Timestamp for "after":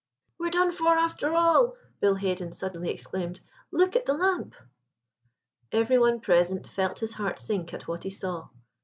0.97-1.35